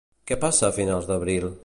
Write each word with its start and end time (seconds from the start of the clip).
Què 0.31 0.37
passa 0.45 0.69
a 0.71 0.75
finals 0.79 1.11
d'abril? 1.11 1.51